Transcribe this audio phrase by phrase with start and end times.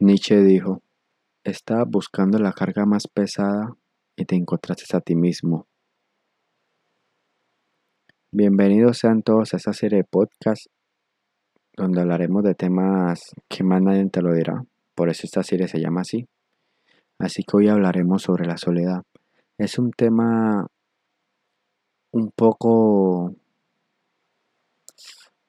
[0.00, 0.80] Nietzsche dijo,
[1.42, 3.74] estabas buscando la carga más pesada
[4.16, 5.66] y te encontraste a ti mismo.
[8.30, 10.68] Bienvenidos sean todos a esta serie de podcasts
[11.76, 14.64] donde hablaremos de temas que más nadie te lo dirá.
[14.94, 16.28] Por eso esta serie se llama así.
[17.18, 19.02] Así que hoy hablaremos sobre la soledad.
[19.58, 20.68] Es un tema
[22.12, 23.34] un poco,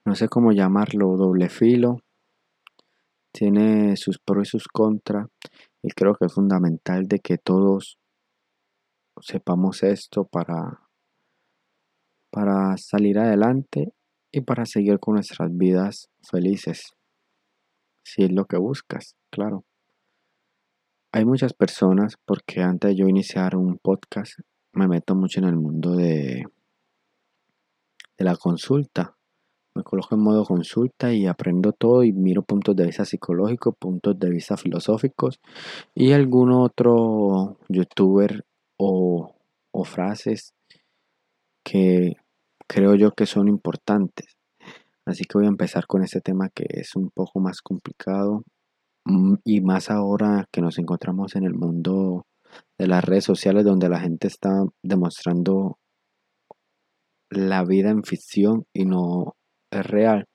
[0.06, 2.00] no sé cómo llamarlo, doble filo,
[3.40, 5.30] tiene sus pros y sus contras
[5.82, 7.98] y creo que es fundamental de que todos
[9.22, 10.82] sepamos esto para,
[12.32, 13.94] para salir adelante
[14.30, 16.92] y para seguir con nuestras vidas felices,
[18.04, 19.64] si es lo que buscas, claro.
[21.14, 24.34] Hay muchas personas, porque antes de yo iniciar un podcast,
[24.74, 26.44] me meto mucho en el mundo de,
[28.18, 29.16] de la consulta
[29.80, 34.20] me coloco en modo consulta y aprendo todo y miro puntos de vista psicológicos, puntos
[34.20, 35.40] de vista filosóficos
[35.96, 38.46] y algún otro youtuber
[38.78, 39.36] o,
[39.72, 40.54] o frases
[41.64, 42.18] que
[42.68, 44.38] creo yo que son importantes.
[45.06, 48.44] Así que voy a empezar con este tema que es un poco más complicado
[49.06, 52.26] mm, y más ahora que nos encontramos en el mundo
[52.78, 55.78] de las redes sociales donde la gente está demostrando
[57.30, 59.36] la vida en ficción y no
[59.72, 60.26] es real.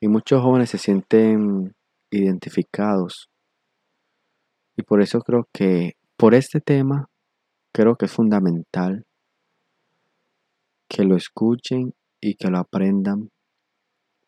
[0.00, 1.74] Y muchos jóvenes se sienten
[2.10, 3.28] identificados.
[4.76, 7.08] Y por eso creo que, por este tema,
[7.72, 9.04] creo que es fundamental
[10.88, 13.30] que lo escuchen y que lo aprendan.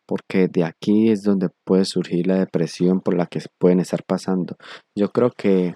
[0.05, 4.57] Porque de aquí es donde puede surgir la depresión por la que pueden estar pasando.
[4.95, 5.75] Yo creo que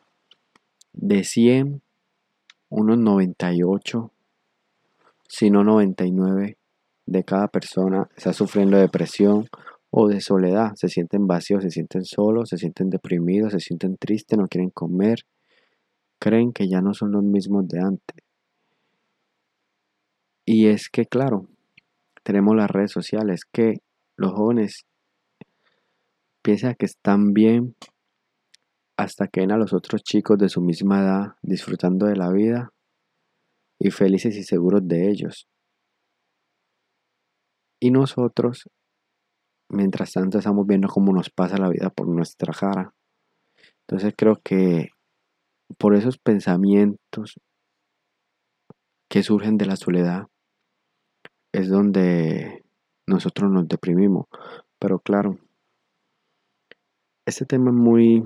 [0.91, 1.81] de 100,
[2.69, 4.11] unos 98,
[5.27, 6.57] si no 99,
[7.05, 9.47] de cada persona está sufriendo depresión
[9.89, 10.73] o de soledad.
[10.75, 15.19] Se sienten vacíos, se sienten solos, se sienten deprimidos, se sienten tristes, no quieren comer.
[16.19, 18.17] Creen que ya no son los mismos de antes.
[20.45, 21.47] Y es que, claro,
[22.23, 23.75] tenemos las redes sociales que
[24.17, 24.85] los jóvenes
[26.41, 27.75] piensan que están bien
[28.97, 32.72] hasta que ven a los otros chicos de su misma edad disfrutando de la vida
[33.79, 35.47] y felices y seguros de ellos.
[37.83, 38.69] Y nosotros,
[39.69, 42.94] mientras tanto, estamos viendo cómo nos pasa la vida por nuestra cara.
[43.81, 44.91] Entonces creo que
[45.77, 47.41] por esos pensamientos
[49.09, 50.27] que surgen de la soledad
[51.51, 52.63] es donde
[53.05, 54.27] nosotros nos deprimimos.
[54.79, 55.38] Pero claro,
[57.25, 58.23] este tema es muy,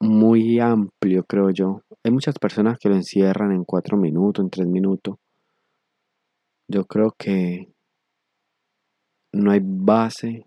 [0.00, 1.82] muy amplio, creo yo.
[2.04, 5.18] Hay muchas personas que lo encierran en cuatro minutos, en tres minutos.
[6.72, 7.66] Yo creo que
[9.32, 10.46] no hay base,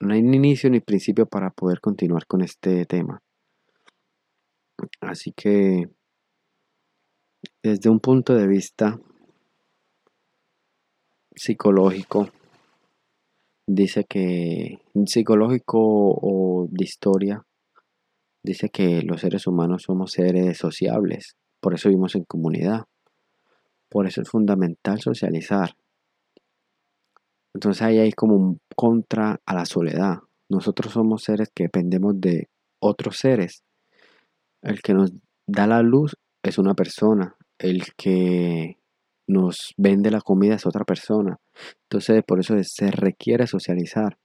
[0.00, 3.22] no hay ni inicio ni principio para poder continuar con este tema.
[5.02, 5.90] Así que
[7.62, 8.98] desde un punto de vista
[11.34, 12.30] psicológico,
[13.66, 17.44] dice que psicológico o de historia,
[18.42, 22.86] dice que los seres humanos somos seres sociables, por eso vivimos en comunidad.
[23.92, 25.76] Por eso es fundamental socializar.
[27.54, 30.20] Entonces ahí hay como un contra a la soledad.
[30.48, 32.48] Nosotros somos seres que dependemos de
[32.80, 33.64] otros seres.
[34.62, 35.12] El que nos
[35.46, 37.36] da la luz es una persona.
[37.58, 38.78] El que
[39.28, 41.38] nos vende la comida es otra persona.
[41.82, 44.16] Entonces por eso se requiere socializar.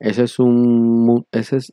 [0.00, 1.72] Eso es un, esa es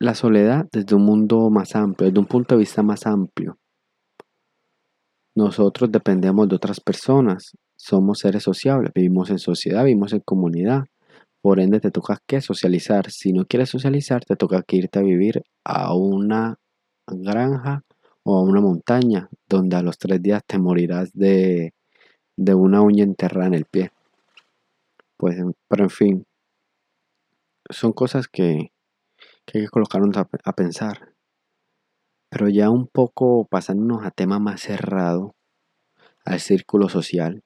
[0.00, 3.58] la soledad desde un mundo más amplio, desde un punto de vista más amplio.
[5.36, 10.86] Nosotros dependemos de otras personas, somos seres sociables, vivimos en sociedad, vivimos en comunidad.
[11.42, 13.10] Por ende, te toca que socializar.
[13.10, 16.58] Si no quieres socializar, te toca que irte a vivir a una
[17.06, 17.84] granja
[18.22, 21.74] o a una montaña, donde a los tres días te morirás de,
[22.38, 23.90] de una uña enterrada en el pie.
[25.18, 25.36] Pues,
[25.68, 26.26] pero en fin,
[27.68, 28.72] son cosas que,
[29.44, 31.15] que hay que colocarnos a, a pensar.
[32.38, 35.34] Pero ya un poco pasándonos a tema más cerrado,
[36.26, 37.42] al círculo social.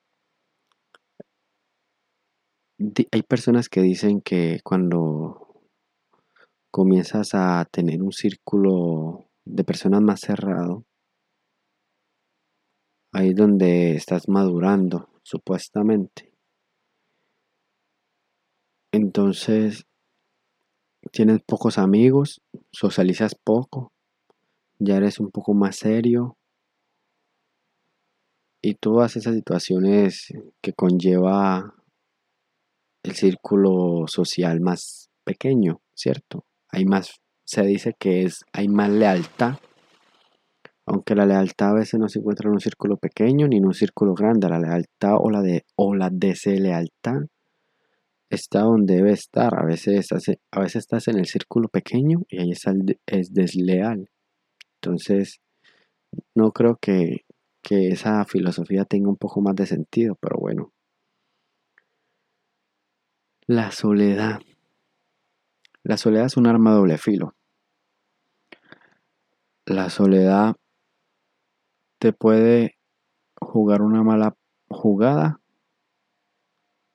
[3.12, 5.62] Hay personas que dicen que cuando
[6.72, 10.82] comienzas a tener un círculo de personas más cerrado,
[13.12, 16.32] ahí es donde estás madurando, supuestamente.
[18.90, 19.84] Entonces,
[21.12, 22.40] tienes pocos amigos,
[22.72, 23.92] socializas poco,
[24.80, 26.36] ya eres un poco más serio
[28.62, 31.74] y todas esas situaciones que conlleva
[33.02, 36.44] el círculo social más pequeño, ¿cierto?
[36.70, 39.58] Hay más, se dice que es, hay más lealtad,
[40.86, 43.74] aunque la lealtad a veces no se encuentra en un círculo pequeño ni en un
[43.74, 47.20] círculo grande, la lealtad o la de o la deslealtad
[48.30, 49.58] está donde debe estar.
[49.58, 52.52] A veces estás, a veces estás en el círculo pequeño y ahí
[53.06, 54.08] es desleal.
[54.82, 55.40] Entonces,
[56.34, 57.26] no creo que,
[57.62, 60.72] que esa filosofía tenga un poco más de sentido, pero bueno.
[63.46, 64.40] La soledad.
[65.82, 67.34] La soledad es un arma doble filo.
[69.66, 70.56] La soledad
[71.98, 72.78] te puede
[73.38, 74.34] jugar una mala
[74.68, 75.40] jugada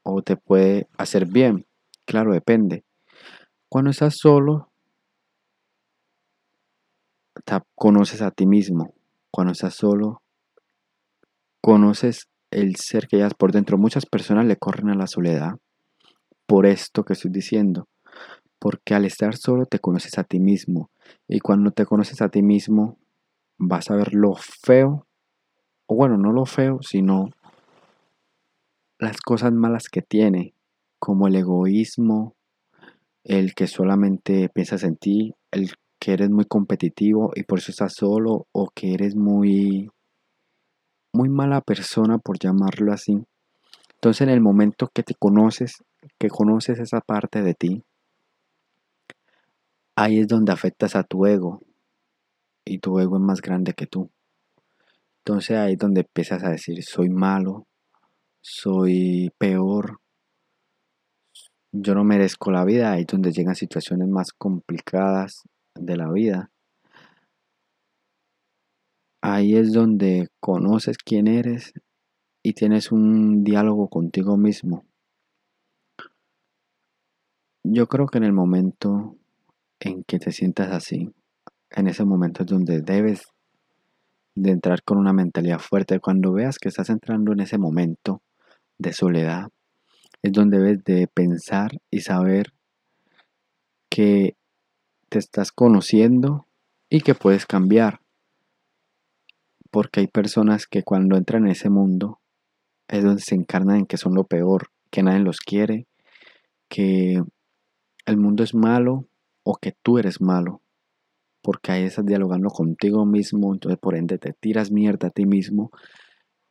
[0.03, 1.65] o te puede hacer bien.
[2.05, 2.83] Claro, depende.
[3.69, 4.71] Cuando estás solo,
[7.45, 8.93] te conoces a ti mismo.
[9.31, 10.21] Cuando estás solo,
[11.61, 13.77] conoces el ser que hayas por dentro.
[13.77, 15.53] Muchas personas le corren a la soledad
[16.47, 17.87] por esto que estoy diciendo.
[18.59, 20.89] Porque al estar solo te conoces a ti mismo.
[21.27, 22.97] Y cuando te conoces a ti mismo,
[23.57, 25.05] vas a ver lo feo.
[25.87, 27.29] O bueno, no lo feo, sino
[28.97, 30.55] las cosas malas que tiene,
[30.99, 32.35] como el egoísmo,
[33.23, 35.71] el que solamente piensas en ti, el
[36.05, 39.89] que eres muy competitivo y por eso estás solo, o que eres muy,
[41.11, 43.25] muy mala persona, por llamarlo así.
[43.95, 45.83] Entonces en el momento que te conoces,
[46.19, 47.83] que conoces esa parte de ti,
[49.95, 51.59] ahí es donde afectas a tu ego.
[52.63, 54.11] Y tu ego es más grande que tú.
[55.23, 57.65] Entonces ahí es donde empiezas a decir, soy malo,
[58.41, 60.01] soy peor,
[61.71, 65.41] yo no merezco la vida, ahí es donde llegan situaciones más complicadas
[65.75, 66.51] de la vida.
[69.21, 71.73] Ahí es donde conoces quién eres
[72.43, 74.85] y tienes un diálogo contigo mismo.
[77.63, 79.17] Yo creo que en el momento
[79.79, 81.11] en que te sientas así,
[81.71, 83.23] en ese momento es donde debes
[84.35, 85.99] de entrar con una mentalidad fuerte.
[85.99, 88.21] Cuando veas que estás entrando en ese momento,
[88.77, 89.47] de soledad
[90.21, 92.53] es donde debes de pensar y saber
[93.89, 94.35] que
[95.19, 96.45] estás conociendo
[96.89, 98.01] y que puedes cambiar.
[99.71, 102.19] Porque hay personas que cuando entran en ese mundo
[102.87, 105.87] es donde se encarnan en que son lo peor, que nadie los quiere,
[106.69, 107.21] que
[108.05, 109.07] el mundo es malo
[109.43, 110.61] o que tú eres malo.
[111.41, 115.71] Porque ahí estás dialogando contigo mismo, entonces por ende te tiras mierda a ti mismo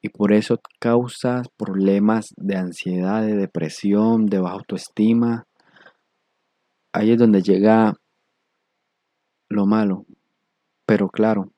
[0.05, 5.47] y por eso causas problemas de ansiedad, de depresión, de baja autoestima.
[6.93, 7.95] Ahí es donde llega
[9.55, 10.07] lo malo.
[10.87, 11.51] Pero claro,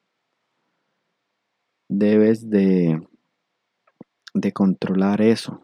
[1.88, 3.00] debes de,
[4.34, 5.60] de controlar eso.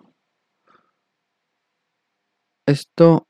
[2.67, 3.27] Esto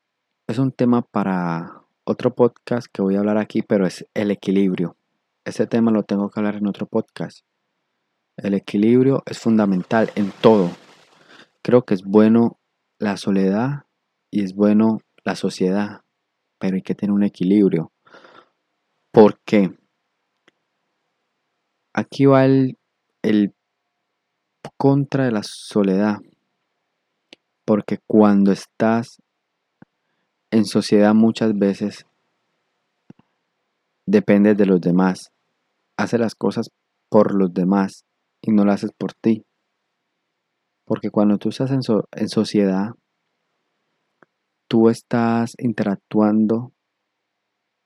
[0.47, 4.97] es un tema para otro podcast que voy a hablar aquí, pero es el equilibrio.
[5.45, 7.41] Ese tema lo tengo que hablar en otro podcast.
[8.37, 10.71] El equilibrio es fundamental en todo.
[11.63, 12.59] Creo que es bueno
[12.99, 13.85] la soledad
[14.31, 16.03] y es bueno la sociedad,
[16.59, 17.93] pero hay que tener un equilibrio.
[19.13, 19.71] ¿Por qué?
[21.95, 22.79] Aquí va el,
[23.23, 23.55] el
[24.77, 26.17] contra de la soledad.
[27.65, 29.23] Porque cuando estás
[30.51, 32.07] en sociedad muchas veces
[34.07, 35.31] dependes de los demás.
[35.97, 36.71] Hace las cosas
[37.09, 38.05] por los demás
[38.41, 39.45] y no lo haces por ti.
[40.85, 42.91] Porque cuando tú estás en, sociedad,
[44.69, 46.72] tú estás interactuando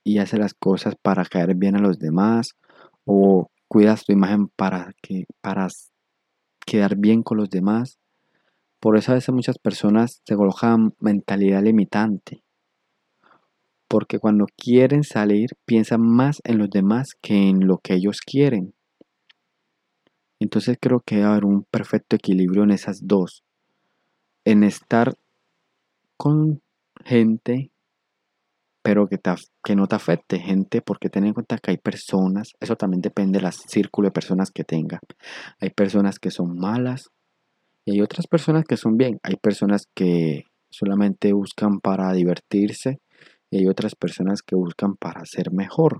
[0.07, 2.55] y haces las cosas para caer bien a los demás
[3.03, 5.67] o cuidas tu imagen para que para
[6.65, 7.99] quedar bien con los demás.
[8.79, 12.41] Por eso a veces muchas personas se colocan mentalidad limitante.
[13.89, 18.73] Porque cuando quieren salir piensan más en los demás que en lo que ellos quieren.
[20.39, 23.43] Entonces creo que debe haber un perfecto equilibrio en esas dos.
[24.45, 25.17] En estar
[26.15, 26.61] con
[27.03, 27.71] gente,
[28.87, 33.01] pero que, no te afecte gente, porque ten en cuenta que hay personas, eso también
[33.01, 35.01] depende del círculo de personas que tenga.
[35.59, 37.09] Hay personas que son malas
[37.83, 39.19] y hay otras personas que son bien.
[39.23, 43.01] Hay personas que solamente buscan para divertirse
[43.49, 45.99] y hay otras personas que buscan para ser mejor.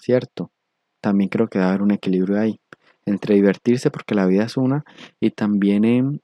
[0.00, 0.52] ¿Cierto?
[1.00, 2.60] También creo que debe haber un equilibrio ahí
[3.04, 4.84] entre divertirse porque la vida es una
[5.18, 6.22] y también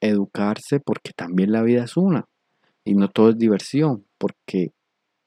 [0.00, 2.24] educarse porque también la vida es una
[2.84, 4.72] y no todo es diversión porque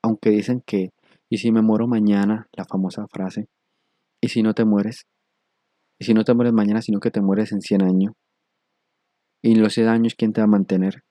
[0.03, 0.91] aunque dicen que
[1.29, 3.47] y si me muero mañana la famosa frase
[4.21, 5.05] y si no te mueres
[5.99, 8.13] y si no te mueres mañana sino que te mueres en 100 años
[9.41, 11.03] y en los 100 años quién te va a mantener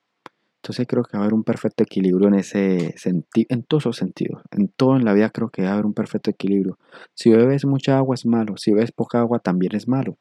[0.62, 3.96] Entonces creo que va a haber un perfecto equilibrio en ese sentido, en todos los
[3.96, 4.42] sentidos.
[4.50, 6.78] En todo en la vida creo que va a haber un perfecto equilibrio.
[7.14, 10.18] Si bebes mucha agua es malo, si bebes poca agua también es malo.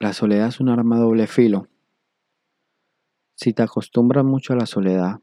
[0.00, 1.66] La soledad es un arma doble filo.
[3.42, 5.16] Si te acostumbras mucho a la soledad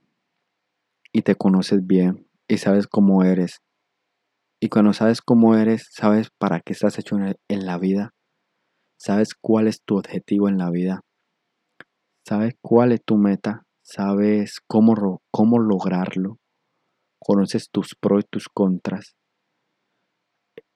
[1.13, 3.61] y te conoces bien y sabes cómo eres,
[4.59, 8.13] y cuando sabes cómo eres, sabes para qué estás hecho en la vida,
[8.97, 10.99] sabes cuál es tu objetivo en la vida,
[12.27, 16.39] sabes cuál es tu meta, sabes cómo, cómo lograrlo,
[17.19, 19.15] conoces tus pros y tus contras.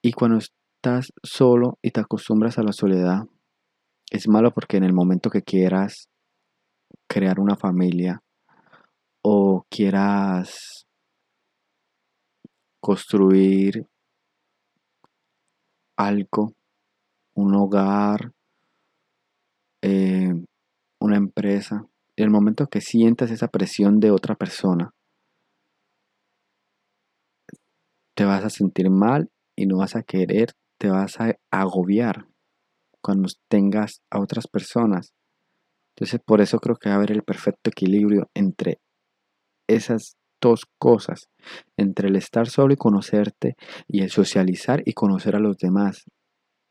[0.01, 3.23] Y cuando estás solo y te acostumbras a la soledad,
[4.12, 6.07] es malo porque en el momento que quieras
[7.07, 8.22] crear una familia
[9.24, 10.86] o quieras
[12.81, 13.88] construir
[15.98, 16.53] algo,
[17.36, 18.31] un hogar,
[19.81, 20.33] eh,
[21.00, 24.91] una empresa, en el momento que sientas esa presión de otra persona,
[28.15, 32.27] te vas a sentir mal y no vas a querer, te vas a agobiar
[33.01, 35.13] cuando tengas a otras personas.
[35.95, 38.79] Entonces por eso creo que va a haber el perfecto equilibrio entre
[39.67, 41.29] esas dos cosas,
[41.77, 43.55] entre el estar solo y conocerte
[43.88, 46.05] y el socializar y conocer a los demás.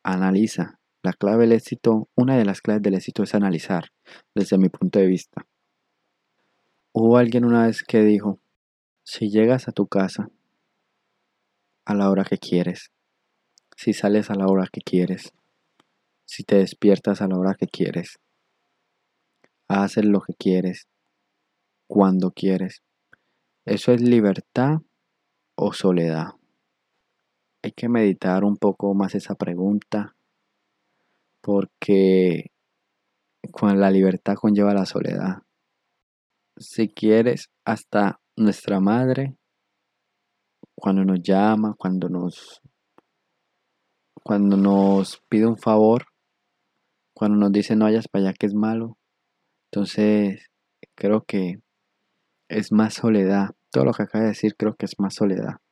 [0.04, 3.90] Analiza, la clave del éxito, una de las claves del éxito es analizar,
[4.34, 5.46] desde mi punto de vista.
[6.92, 8.38] Hubo alguien una vez que dijo,
[9.04, 10.30] si llegas a tu casa
[11.84, 12.92] a la hora que quieres,
[13.76, 15.32] si sales a la hora que quieres,
[16.24, 18.18] si te despiertas a la hora que quieres,
[19.68, 20.88] haces lo que quieres,
[21.86, 22.82] cuando quieres,
[23.64, 24.78] ¿eso es libertad
[25.56, 26.28] o soledad?
[27.62, 30.16] Hay que meditar un poco más esa pregunta
[31.42, 32.50] porque
[33.50, 35.42] con la libertad conlleva la soledad.
[36.56, 39.36] Si quieres, hasta nuestra madre,
[40.74, 42.60] cuando nos llama, cuando nos,
[44.22, 46.06] cuando nos pide un favor,
[47.14, 48.96] cuando nos dice no vayas para allá que es malo,
[49.72, 50.50] entonces
[50.94, 51.60] creo que
[52.48, 53.54] es más soledad.
[53.70, 55.62] Todo lo que acaba de decir creo que es más soledad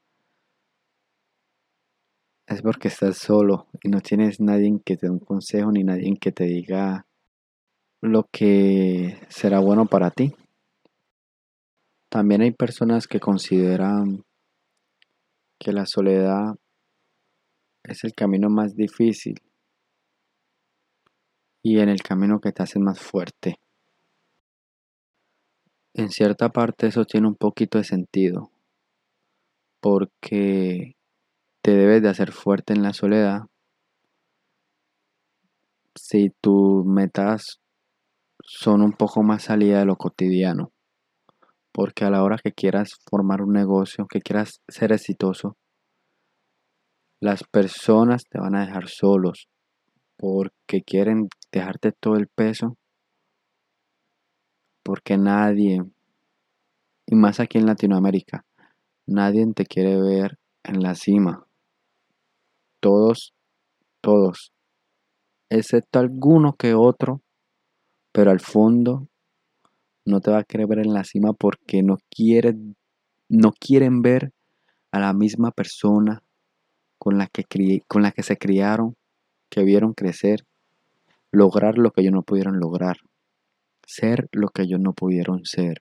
[2.50, 6.12] es porque estás solo y no tienes nadie que te dé un consejo ni nadie
[6.20, 7.06] que te diga
[8.00, 10.34] lo que será bueno para ti.
[12.08, 14.24] También hay personas que consideran
[15.60, 16.56] que la soledad
[17.84, 19.40] es el camino más difícil
[21.62, 23.60] y en el camino que te hace más fuerte.
[25.94, 28.50] En cierta parte eso tiene un poquito de sentido,
[29.80, 30.96] porque
[31.62, 33.42] te debes de hacer fuerte en la soledad
[35.94, 37.60] si tus metas
[38.44, 40.72] son un poco más salida de lo cotidiano.
[41.72, 45.56] Porque a la hora que quieras formar un negocio, que quieras ser exitoso,
[47.20, 49.48] las personas te van a dejar solos
[50.16, 52.76] porque quieren dejarte todo el peso.
[54.90, 55.84] Porque nadie,
[57.06, 58.44] y más aquí en Latinoamérica,
[59.06, 61.46] nadie te quiere ver en la cima.
[62.80, 63.32] Todos,
[64.00, 64.52] todos,
[65.48, 67.22] excepto alguno que otro,
[68.10, 69.06] pero al fondo
[70.04, 72.74] no te va a querer ver en la cima porque no quieren,
[73.28, 74.32] no quieren ver
[74.90, 76.24] a la misma persona
[76.98, 77.44] con la que,
[77.86, 78.96] con la que se criaron,
[79.50, 80.48] que vieron crecer,
[81.30, 82.96] lograr lo que ellos no pudieron lograr,
[83.90, 85.80] ser lo que ellos no pudieron ser.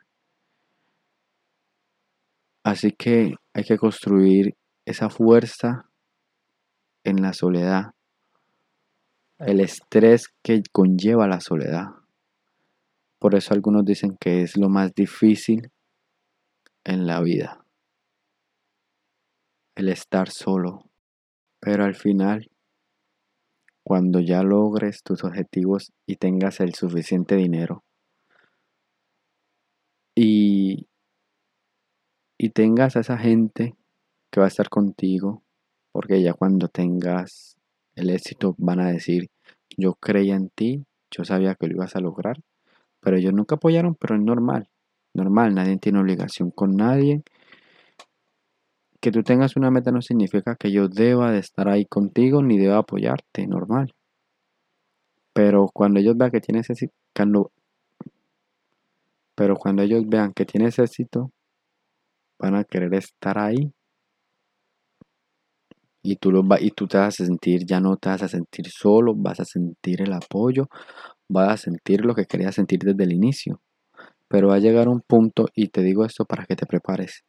[2.64, 5.86] Así que hay que construir esa fuerza
[7.04, 7.92] en la soledad,
[9.38, 11.88] el estrés que conlleva la soledad.
[13.20, 15.72] Por eso algunos dicen que es lo más difícil
[16.84, 17.64] en la vida,
[19.76, 20.90] el estar solo.
[21.60, 22.50] Pero al final,
[23.84, 27.84] cuando ya logres tus objetivos y tengas el suficiente dinero
[30.22, 30.86] y,
[32.38, 33.78] y tengas a esa gente
[34.30, 35.44] que va a estar contigo,
[35.94, 37.56] porque ya cuando tengas
[37.96, 39.30] el éxito van a decir,
[39.78, 42.42] yo creía en ti, yo sabía que lo ibas a lograr,
[43.00, 44.68] pero ellos nunca apoyaron, pero es normal,
[45.14, 47.24] normal, nadie tiene obligación con nadie.
[49.00, 52.58] Que tú tengas una meta no significa que yo deba de estar ahí contigo ni
[52.58, 53.94] deba apoyarte, normal.
[55.32, 56.94] Pero cuando ellos vean que tienes éxito,
[59.40, 61.32] pero cuando ellos vean que tienes éxito,
[62.38, 63.72] van a querer estar ahí
[66.04, 68.68] y tú, lo, y tú te vas a sentir, ya no te vas a sentir
[68.70, 70.68] solo, vas a sentir el apoyo,
[71.30, 73.62] vas a sentir lo que querías sentir desde el inicio.
[74.28, 77.24] Pero va a llegar un punto, y te digo esto para que te prepares,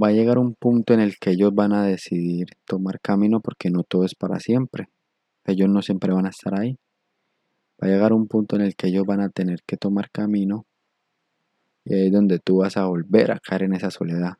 [0.00, 3.70] va a llegar un punto en el que ellos van a decidir tomar camino porque
[3.70, 4.88] no todo es para siempre.
[5.44, 6.78] Ellos no siempre van a estar ahí.
[7.82, 10.66] Va a llegar un punto en el que ellos van a tener que tomar camino
[11.84, 14.34] y ahí es donde tú vas a volver a caer en esa soledad.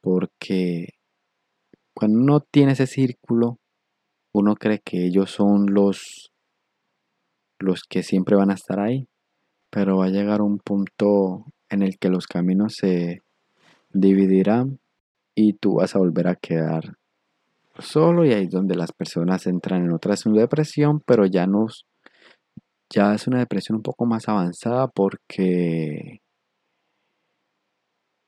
[0.00, 0.88] Porque
[1.94, 3.58] cuando uno tiene ese círculo,
[4.32, 6.32] uno cree que ellos son los,
[7.58, 9.08] los que siempre van a estar ahí.
[9.70, 13.22] Pero va a llegar un punto en el que los caminos se
[13.92, 14.80] dividirán
[15.34, 16.96] y tú vas a volver a quedar
[17.78, 21.66] solo y ahí es donde las personas entran en otra depresión, pero ya no
[22.90, 26.20] ya es una depresión un poco más avanzada porque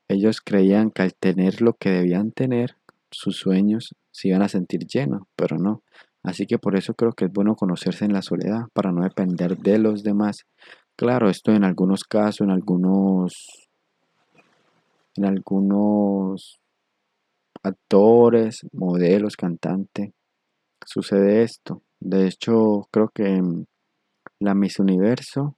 [0.09, 2.77] ellos creían que al tener lo que debían tener,
[3.11, 5.83] sus sueños se iban a sentir llenos, pero no.
[6.23, 9.57] Así que por eso creo que es bueno conocerse en la soledad para no depender
[9.57, 10.45] de los demás.
[10.95, 13.67] Claro, esto en algunos casos, en algunos
[15.15, 16.59] en algunos
[17.61, 20.11] actores, modelos, cantantes,
[20.85, 21.83] sucede esto.
[21.99, 23.41] De hecho, creo que
[24.43, 25.57] la Miss Universo,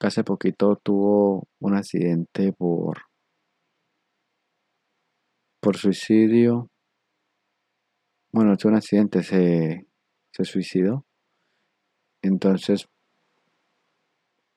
[0.00, 3.02] hace poquito tuvo un accidente por,
[5.60, 6.70] por suicidio.
[8.32, 9.86] Bueno, tuvo un accidente, se,
[10.32, 11.04] se suicidó.
[12.22, 12.88] Entonces,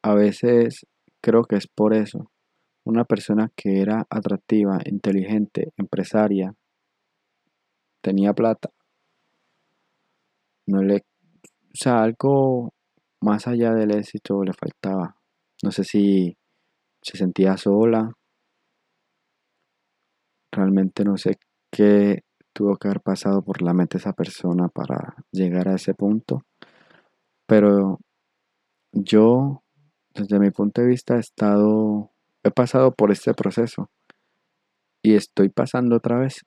[0.01, 0.85] a veces
[1.21, 2.31] creo que es por eso.
[2.85, 6.55] Una persona que era atractiva, inteligente, empresaria,
[8.01, 8.69] tenía plata.
[10.67, 12.75] No le, o sea, algo
[13.25, 15.15] más allá del éxito le faltaba.
[15.63, 16.38] No sé si
[17.01, 18.13] se sentía sola.
[20.51, 21.38] Realmente no sé
[21.72, 22.22] qué
[22.53, 26.44] tuvo que haber pasado por la mente de esa persona para llegar a ese punto.
[27.48, 28.00] Pero
[28.91, 29.63] yo,
[30.13, 32.12] desde mi punto de vista, he estado
[32.44, 33.89] he pasado por este proceso
[35.01, 36.46] y estoy pasando otra vez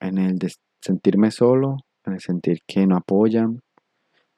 [0.00, 3.62] en el de sentirme solo, en el sentir que no apoyan,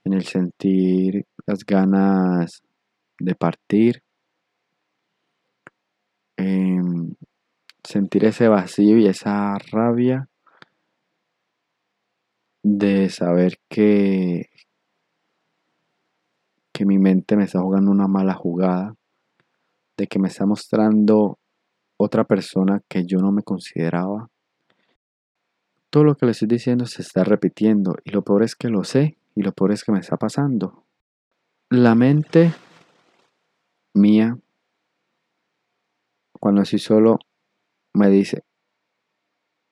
[0.04, 2.62] en el sentir las ganas
[3.18, 4.02] de partir,
[6.36, 7.16] en
[7.82, 10.28] sentir ese vacío y esa rabia
[12.62, 14.50] de saber que,
[16.72, 18.96] que mi mente me está jugando una mala jugada
[19.96, 21.38] de que me está mostrando
[21.96, 24.28] otra persona que yo no me consideraba.
[25.90, 28.84] Todo lo que le estoy diciendo se está repitiendo y lo peor es que lo
[28.84, 30.85] sé y lo peor es que me está pasando.
[31.68, 32.52] La mente
[33.92, 34.38] mía,
[36.38, 37.18] cuando estoy solo,
[37.92, 38.44] me dice,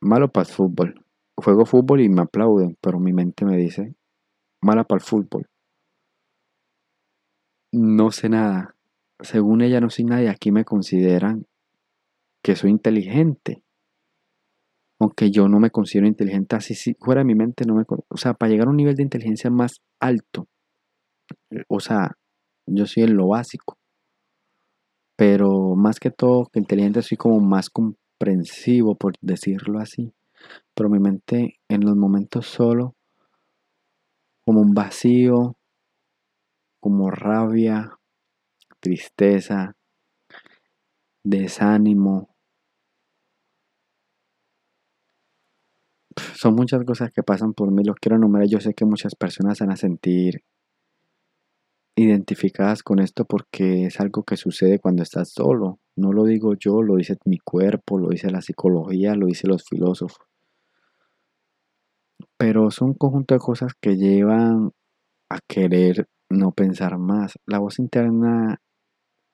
[0.00, 1.07] malo para el fútbol.
[1.37, 3.94] Juego fútbol y me aplauden, pero mi mente me dice,
[4.61, 5.46] mala para el fútbol.
[7.72, 8.74] No sé nada,
[9.20, 11.46] según ella no soy nadie, aquí me consideran
[12.42, 13.62] que soy inteligente.
[14.98, 17.85] Aunque yo no me considero inteligente, así si fuera de mi mente no me...
[18.09, 20.48] O sea, para llegar a un nivel de inteligencia más alto,
[21.68, 22.16] o sea,
[22.66, 23.78] yo soy en lo básico.
[25.16, 30.12] Pero más que todo, inteligente soy como más comprensivo, por decirlo así.
[30.74, 32.94] Pero mi mente en los momentos solo,
[34.44, 35.56] como un vacío,
[36.80, 37.98] como rabia,
[38.80, 39.74] tristeza,
[41.24, 42.28] desánimo.
[46.34, 48.48] Son muchas cosas que pasan por mí, los quiero enumerar.
[48.48, 50.42] Yo sé que muchas personas van a sentir
[51.96, 55.78] identificadas con esto porque es algo que sucede cuando estás solo.
[55.96, 59.64] No lo digo yo, lo dice mi cuerpo, lo dice la psicología, lo dice los
[59.64, 60.26] filósofos.
[62.37, 64.72] Pero son un conjunto de cosas que llevan
[65.30, 67.35] a querer no pensar más.
[67.46, 68.61] La voz interna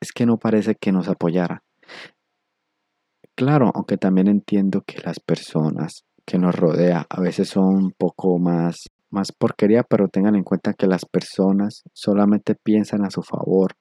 [0.01, 1.63] es que no parece que nos apoyara.
[3.35, 8.39] Claro, aunque también entiendo que las personas que nos rodea a veces son un poco
[8.39, 13.73] más, más porquería, pero tengan en cuenta que las personas solamente piensan a su favor.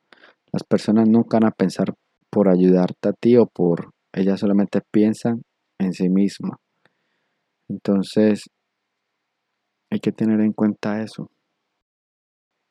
[0.52, 1.94] Las personas nunca van a pensar
[2.30, 5.44] por ayudarte a ti o por ellas solamente piensan
[5.80, 6.58] en sí misma.
[7.68, 8.50] Entonces,
[9.92, 11.30] hay que tener en cuenta eso.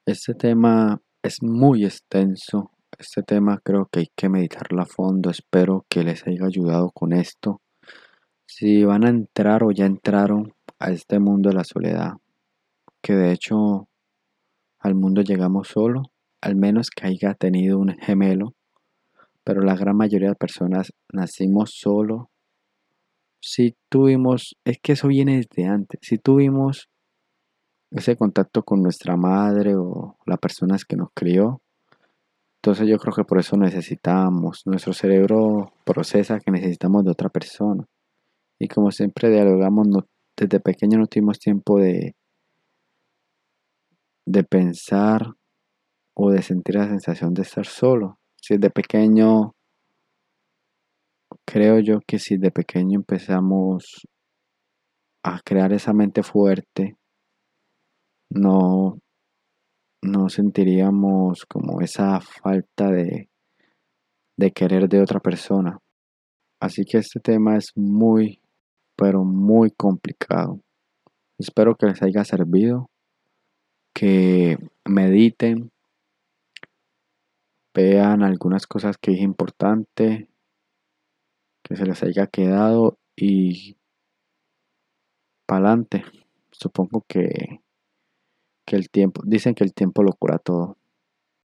[0.07, 5.31] Este tema es muy extenso este tema creo que hay que meditarlo a fondo.
[5.31, 7.61] Espero que les haya ayudado con esto.
[8.47, 12.15] Si van a entrar o ya entraron a este mundo de la soledad,
[13.09, 13.89] que de hecho
[14.79, 16.03] al mundo llegamos solo,
[16.43, 18.55] al menos que haya tenido un gemelo,
[19.45, 22.29] pero la gran mayoría de personas nacimos solo.
[23.41, 26.91] Si tuvimos, es que eso viene desde antes, si tuvimos
[27.91, 31.63] ese contacto con nuestra madre o las personas que nos crió,
[32.61, 37.87] Entonces yo creo que por eso necesitamos, nuestro cerebro procesa que necesitamos de otra persona.
[38.59, 39.87] Y como siempre dialogamos,
[40.37, 42.18] desde pequeño no tuvimos tiempo de,
[44.31, 45.35] de pensar
[46.15, 48.19] o de sentir la sensación de estar solo.
[48.37, 49.55] Si desde pequeño,
[51.47, 54.07] creo yo que si de pequeño empezamos
[55.23, 56.97] a crear esa mente fuerte,
[58.31, 58.99] no,
[60.03, 63.31] no sentiríamos como esa falta de,
[64.37, 65.79] de querer de otra persona.
[66.61, 68.43] Así que este tema es muy,
[68.95, 70.61] pero muy complicado.
[71.39, 72.91] Espero que les haya servido,
[73.99, 75.73] que mediten,
[77.75, 80.29] vean algunas cosas que es importante,
[81.65, 83.77] que se les haya quedado y
[85.47, 86.05] para adelante.
[86.53, 87.61] Supongo que,
[88.65, 90.78] que el tiempo, dicen que el tiempo lo cura todo.